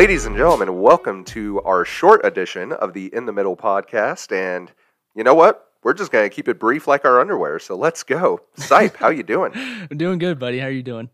[0.00, 4.32] Ladies and gentlemen, welcome to our short edition of the In the Middle podcast.
[4.32, 4.72] And
[5.14, 5.66] you know what?
[5.82, 7.58] We're just gonna keep it brief like our underwear.
[7.58, 8.40] So let's go.
[8.56, 9.52] Sipe, how you doing?
[9.90, 10.58] I'm doing good, buddy.
[10.58, 11.10] How are you doing?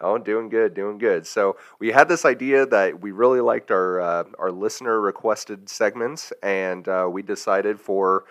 [0.00, 1.26] Oh, doing good, doing good.
[1.26, 6.32] So we had this idea that we really liked our uh, our listener requested segments,
[6.42, 8.24] and uh, we decided for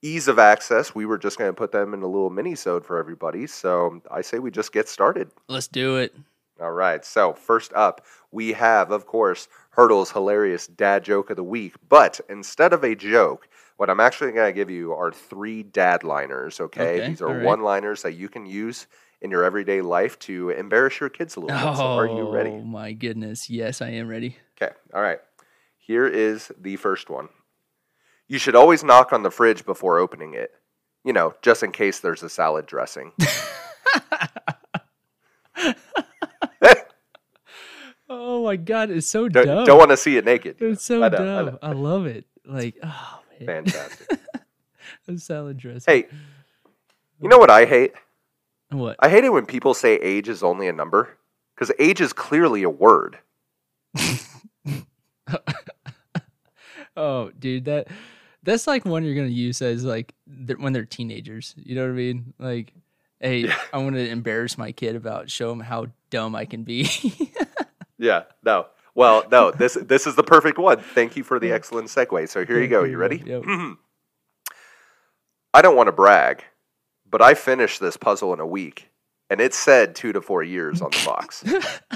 [0.00, 2.98] ease of access, we were just going to put them in a little mini-sode for
[2.98, 3.46] everybody.
[3.46, 5.30] So I say we just get started.
[5.48, 6.14] Let's do it.
[6.60, 7.04] All right.
[7.04, 11.74] So first up, we have, of course, Hertel's hilarious dad joke of the week.
[11.88, 16.02] But instead of a joke, what I'm actually going to give you are three dad
[16.02, 16.60] liners.
[16.60, 17.44] Okay, Okay, these are right.
[17.44, 18.86] one-liners that you can use
[19.20, 21.76] in your everyday life to embarrass your kids a little bit.
[21.76, 22.50] So are you ready?
[22.50, 23.48] Oh my goodness.
[23.48, 24.36] Yes, I am ready.
[24.60, 24.72] Okay.
[24.94, 25.20] All right.
[25.76, 27.28] Here is the first one.
[28.26, 30.52] You should always knock on the fridge before opening it.
[31.04, 33.12] You know, just in case there's a salad dressing.
[38.10, 39.64] Oh my god, it's so don't, dumb.
[39.64, 40.56] don't want to see it naked.
[40.60, 41.46] it's so I know, I dumb.
[41.46, 41.58] know.
[41.62, 42.24] I, love it.
[42.44, 44.18] Like, oh man, Fantastic.
[45.08, 45.92] a salad dressing.
[45.94, 46.08] hey,
[47.20, 47.92] you know what I hate?
[48.70, 48.96] what?
[49.00, 51.08] I hate it when people say age is only a number
[51.54, 53.18] because age is clearly a word.
[56.96, 57.88] oh, dude, that
[58.42, 60.14] that's like one you're gonna use as like
[60.46, 61.54] th- when they're teenagers.
[61.56, 62.34] You know what I mean?
[62.38, 62.72] Like,
[63.20, 63.58] hey, Yeah.
[63.72, 66.84] I want to embarrass my kid about show him how dumb I can be.
[67.98, 68.24] Yeah.
[68.44, 68.66] No.
[68.94, 69.50] Well, no.
[69.58, 70.80] This this is the perfect one.
[70.80, 72.28] Thank you for the excellent segue.
[72.28, 72.84] So here you go.
[72.84, 73.22] You ready?
[73.24, 73.44] Yep.
[75.54, 76.44] I don't want to brag,
[77.10, 78.90] but I finished this puzzle in a week,
[79.30, 81.44] and it said two to four years on the box.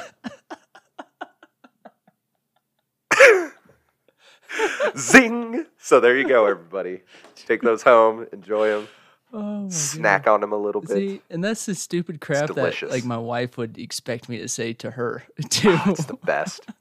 [4.97, 5.67] Zing!
[5.79, 7.03] So there you go, everybody.
[7.47, 8.89] Take those home, enjoy them,
[9.35, 10.91] Oh snack on them a little bit.
[10.91, 14.73] See, and that's the stupid crap that like my wife would expect me to say
[14.75, 15.71] to her too.
[15.79, 16.67] Ah, it's the best.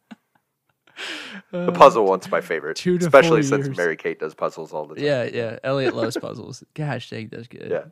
[1.51, 3.77] The Uh, puzzle one's my favorite, especially since years.
[3.77, 5.03] Mary Kate does puzzles all the time.
[5.03, 5.57] Yeah, yeah.
[5.63, 6.63] Elliot loves puzzles.
[6.75, 7.71] Gosh, dang, that's good.
[7.71, 7.85] Yeah.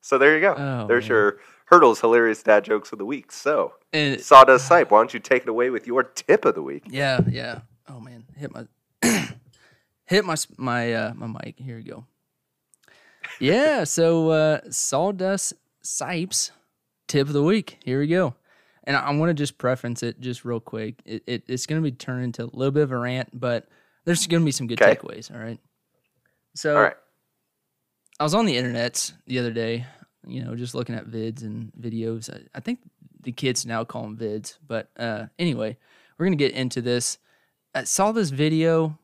[0.00, 0.54] So there you go.
[0.54, 1.10] Oh, There's man.
[1.10, 1.38] your
[1.70, 3.30] Hertel's hilarious dad jokes of the week.
[3.30, 6.62] So And Sawdust Sipe, why don't you take it away with your tip of the
[6.62, 6.84] week?
[6.88, 7.60] yeah, yeah.
[7.88, 8.66] Oh man, hit my
[10.06, 11.58] hit my my uh my mic.
[11.58, 12.04] Here we go.
[13.40, 15.54] Yeah, so uh sawdust
[15.84, 16.50] sipes
[17.06, 17.78] tip of the week.
[17.84, 18.34] Here we go.
[18.84, 21.00] And I, I want to just preference it just real quick.
[21.04, 23.68] It, it it's going to be turned into a little bit of a rant, but
[24.04, 24.96] there's going to be some good Okay.
[24.96, 25.32] takeaways.
[25.32, 25.58] All right.
[26.54, 26.96] So All right.
[28.18, 29.86] I was on the internet the other day,
[30.26, 32.32] you know, just looking at vids and videos.
[32.34, 32.80] I, I think
[33.22, 35.76] the kids now call them vids, but uh, anyway,
[36.18, 37.18] we're gonna get into this.
[37.74, 38.98] I saw this video,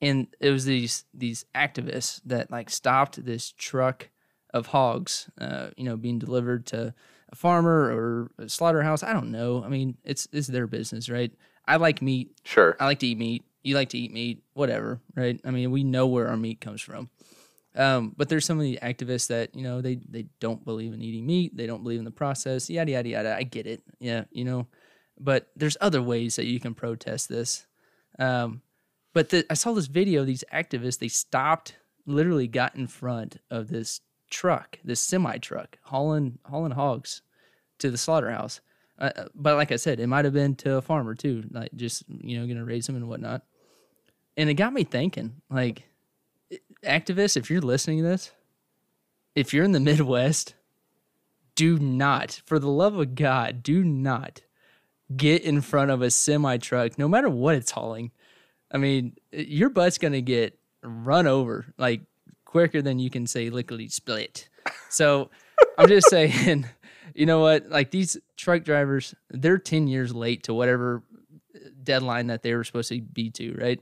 [0.00, 4.10] and it was these these activists that like stopped this truck
[4.54, 6.94] of hogs, uh, you know, being delivered to
[7.30, 9.02] a farmer or a slaughterhouse.
[9.02, 9.62] I don't know.
[9.64, 11.32] I mean, it's it's their business, right?
[11.66, 12.30] I like meat.
[12.44, 12.76] Sure.
[12.80, 13.44] I like to eat meat.
[13.62, 15.38] You like to eat meat, whatever, right?
[15.44, 17.10] I mean, we know where our meat comes from.
[17.76, 21.02] Um, but there's some of the activists that you know they they don't believe in
[21.02, 21.56] eating meat.
[21.56, 22.70] They don't believe in the process.
[22.70, 23.36] Yada yada yada.
[23.36, 23.82] I get it.
[23.98, 24.66] Yeah, you know.
[25.20, 27.66] But there's other ways that you can protest this.
[28.20, 28.62] Um,
[29.18, 30.24] but the, I saw this video.
[30.24, 31.74] These activists they stopped,
[32.06, 37.22] literally got in front of this truck, this semi truck hauling hauling hogs
[37.80, 38.60] to the slaughterhouse.
[38.96, 41.72] Uh, uh, but like I said, it might have been to a farmer too, like
[41.74, 43.42] just you know going to raise them and whatnot.
[44.36, 45.82] And it got me thinking, like
[46.84, 48.30] activists, if you're listening to this,
[49.34, 50.54] if you're in the Midwest,
[51.56, 54.42] do not, for the love of God, do not
[55.16, 58.12] get in front of a semi truck, no matter what it's hauling.
[58.70, 62.02] I mean, your butt's gonna get run over like
[62.44, 64.48] quicker than you can say lickety split.
[64.88, 65.30] So
[65.76, 66.66] I'm just saying,
[67.14, 67.68] you know what?
[67.68, 71.02] Like these truck drivers, they're 10 years late to whatever
[71.82, 73.80] deadline that they were supposed to be to, right?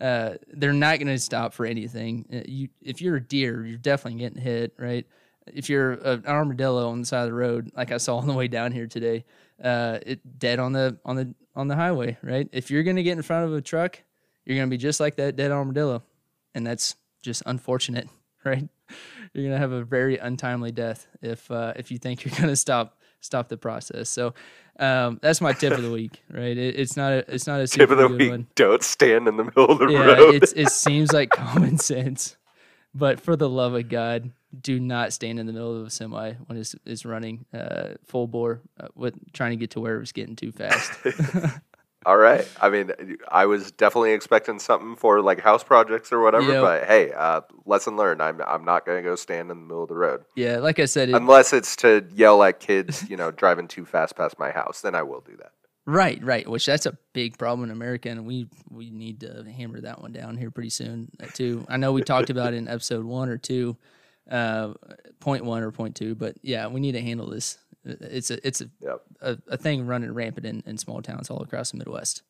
[0.00, 2.26] Uh, they're not going to stop for anything.
[2.32, 5.06] Uh, You, if you're a deer, you're definitely getting hit, right?
[5.46, 8.34] If you're an armadillo on the side of the road, like I saw on the
[8.34, 9.24] way down here today,
[9.62, 12.48] uh, it dead on the on the on the highway, right?
[12.52, 14.02] If you're going to get in front of a truck,
[14.46, 16.02] you're going to be just like that dead armadillo,
[16.54, 18.08] and that's just unfortunate,
[18.44, 18.68] right?
[19.34, 22.48] You're going to have a very untimely death if uh, if you think you're going
[22.48, 24.08] to stop stop the process.
[24.08, 24.34] So
[24.78, 26.56] um, that's my tip of the week, right?
[26.56, 28.46] It, it's not a it's not a Tip of the week: one.
[28.54, 30.34] Don't stand in the middle of the Yeah, road.
[30.34, 32.36] it's it seems like common sense,
[32.94, 36.32] but for the love of God, do not stand in the middle of a semi
[36.46, 40.00] when it's, it's running uh, full bore uh, with trying to get to where it
[40.00, 40.92] was getting too fast.
[42.06, 42.46] All right.
[42.62, 42.92] I mean,
[43.28, 46.62] I was definitely expecting something for like house projects or whatever, Yep.
[46.62, 48.22] but hey, uh, lesson learned.
[48.22, 50.78] I'm I'm not going to go stand in the middle of the road yeah, like
[50.78, 54.38] I said, it, unless it's to yell at kids, you know, driving too fast past
[54.38, 54.82] my house.
[54.82, 55.50] Then I will do that.
[55.84, 56.48] Right, right.
[56.48, 60.12] Which that's a big problem in America, and we we need to hammer that one
[60.12, 61.66] down here pretty soon uh, too.
[61.68, 63.76] I know we talked about it in episode one or two,
[64.30, 64.74] uh,
[65.18, 67.58] point one or point two, but yeah, we need to handle this.
[67.86, 69.00] It's a it's a Yep.
[69.20, 72.22] a, a thing running rampant in, in small towns all across the Midwest.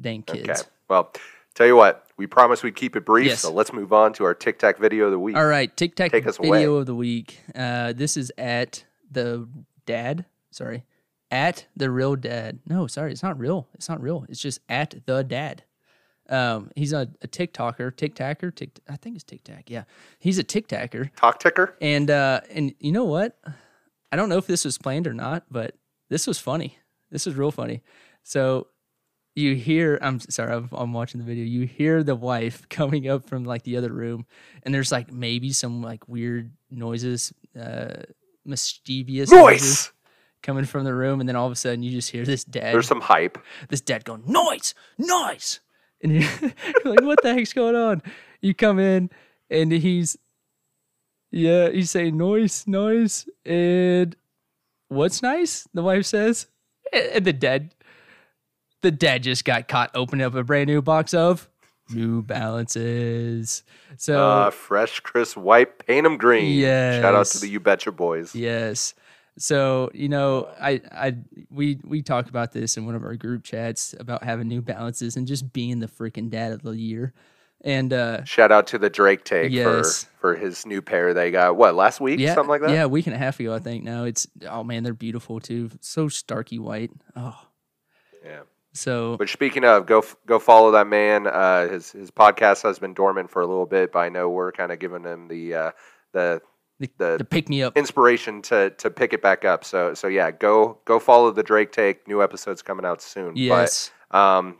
[0.00, 0.48] Dang kids.
[0.48, 0.60] Okay.
[0.88, 1.12] Well,
[1.54, 3.40] tell you what, we promised we'd keep it brief, Yes.
[3.40, 5.36] so let's move on to our Tic Tac video of the week.
[5.36, 6.64] All right, Tic Tac video away.
[6.64, 7.40] of the week.
[7.54, 9.48] Uh, this is at the
[9.86, 10.24] dad.
[10.52, 10.84] Sorry,
[11.30, 12.60] at the real dad.
[12.66, 13.66] No, sorry, it's not real.
[13.74, 14.24] It's not real.
[14.28, 15.64] It's just at the dad.
[16.30, 18.78] Um, he's a, a TikToker, TikTaker, Tik.
[18.88, 19.68] I think it's TikTok.
[19.68, 19.84] Yeah,
[20.18, 21.74] he's a TikTaker, Talk ticker?
[21.80, 23.36] and uh, and you know what?
[24.10, 25.74] I don't know if this was planned or not, but
[26.08, 26.78] this was funny.
[27.10, 27.82] This was real funny.
[28.22, 28.68] So
[29.38, 33.28] you hear i'm sorry I'm, I'm watching the video you hear the wife coming up
[33.28, 34.26] from like the other room
[34.64, 38.02] and there's like maybe some like weird noises uh
[38.44, 39.92] mischievous noises Noise!
[40.42, 42.74] coming from the room and then all of a sudden you just hear this dad
[42.74, 43.38] There's some hype.
[43.68, 45.60] this dad going noise noise
[46.02, 48.02] and you're you're like what the heck's going on
[48.40, 49.10] you come in
[49.50, 50.16] and he's
[51.30, 54.16] yeah you say noise noise and
[54.88, 56.46] what's nice the wife says
[56.92, 57.74] and the dad
[58.82, 61.48] the dad just got caught opening up a brand new box of
[61.90, 63.62] new balances
[63.96, 66.60] so Uh, fresh, crisp, white, paint paint 'em green.
[66.62, 68.34] Shout out to the You Betcha boys.
[68.34, 68.94] Yes.
[69.38, 71.16] So you know, I I
[71.50, 75.16] we we talked about this in one of our group chats about having new balances
[75.16, 77.12] and just being the freaking dad of the year.
[77.64, 80.04] And uh Shout out to the Drake take Yes.
[80.04, 82.20] for, for his new pair they got, what, last week?
[82.20, 82.70] yeah, Something like that?
[82.70, 83.82] Yeah, a week and a half ago, I think.
[83.84, 85.70] Now it's oh man, they're beautiful too.
[85.80, 86.92] So starky white.
[87.16, 87.36] Oh,
[88.24, 88.42] Yeah.
[88.72, 91.26] so But speaking of, go go follow that man.
[91.26, 94.52] Uh, his his podcast has been dormant for a little bit, but I know we're
[94.52, 95.70] kind of giving him the uh,
[96.12, 96.40] the
[96.78, 97.76] the, the the pick me up.
[97.76, 99.64] inspiration to to pick it back up.
[99.64, 102.06] So so yeah, go go follow the Drake take.
[102.06, 103.32] New episodes coming out soon.
[103.34, 103.90] Yes.
[104.12, 104.58] But um,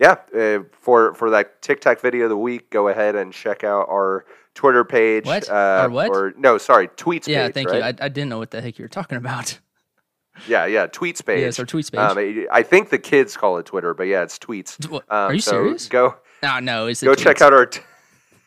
[0.00, 3.86] yeah, uh, for for that TikTok video of the week, go ahead and check out
[3.90, 4.24] our
[4.54, 5.26] Twitter page.
[5.26, 5.48] What?
[5.48, 5.52] Uh,
[5.82, 6.08] Our what?
[6.08, 7.54] Or no, sorry, tweets yeah, page.
[7.54, 7.80] thank you.
[7.80, 9.60] I, I didn't know what the heck you were talking about.
[10.48, 11.42] yeah, yeah, tweets page.
[11.42, 12.00] Yes, our tweets page.
[12.00, 14.82] Um, I- think the kids call it Twitter, but yeah, it's tweets.
[14.90, 15.88] Um, Are you so serious?
[15.88, 17.82] Go No, no, it's the go check out our t-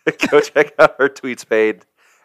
[0.31, 1.81] go check out our tweets page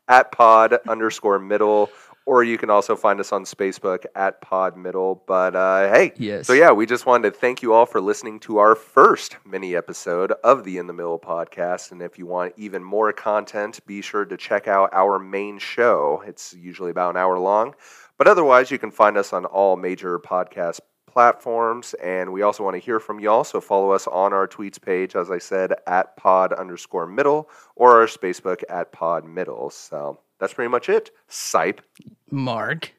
[0.09, 1.91] at pod underscore middle
[2.29, 5.23] or you can also find us on facebook at pod middle.
[5.27, 6.47] But uh, hey Yes.
[6.47, 9.75] so yeah we just wanted to thank you all for listening to our first mini
[9.75, 11.91] episode of the in the middle podcast.
[11.93, 16.23] And if you want even more content be sure to check out our main show.
[16.27, 17.75] It's usually about an hour long.
[18.19, 21.95] But otherwise you can find us on all major podcast platforms.
[21.95, 23.43] And we also want to hear from y'all.
[23.45, 28.01] So follow us on our tweets page as i said at pod underscore middle or
[28.01, 29.71] our facebook at pod middle.
[29.71, 31.79] So that's pretty much it sipe
[32.31, 32.93] Mark.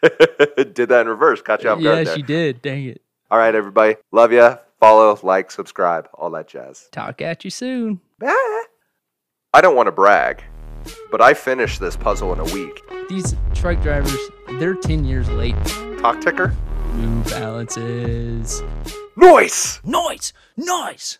[0.02, 2.62] did that in reverse caught you off guard Yes, there you did.
[2.62, 3.02] Dang it.
[3.30, 8.00] all right everybody love ya follow like subscribe all that jazz Talk at you soon.
[8.18, 8.62] Bye.
[9.54, 10.42] i don't want to brag
[11.10, 14.16] but i finished this puzzle in a week These truck drivers,
[14.60, 15.56] they're 10 years late.
[16.00, 16.54] talk ticker
[16.94, 18.62] New balances.
[19.16, 20.32] noise Noise!
[20.56, 21.16] Noise!